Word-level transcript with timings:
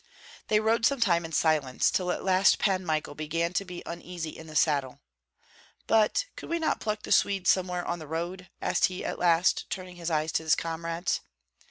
They 0.47 0.59
rode 0.59 0.83
some 0.83 0.99
time 0.99 1.25
in 1.25 1.31
silence, 1.31 1.91
till 1.91 2.09
at 2.09 2.23
last 2.23 2.57
Pan 2.57 2.83
Michael 2.83 3.13
began 3.13 3.53
to 3.53 3.63
be 3.63 3.83
uneasy 3.85 4.31
in 4.31 4.47
the 4.47 4.55
saddle. 4.55 4.99
"But 5.85 6.25
could 6.35 6.49
we 6.49 6.57
not 6.57 6.79
pluck 6.79 7.03
the 7.03 7.11
Swedes 7.11 7.51
somewhere 7.51 7.85
on 7.85 7.99
the 7.99 8.07
road?" 8.07 8.49
asked 8.63 8.85
he 8.85 9.05
at 9.05 9.19
last, 9.19 9.69
turning 9.69 9.97
his 9.97 10.09
eyes 10.09 10.31
to 10.31 10.41
his 10.43 10.55
comrades. 10.55 11.21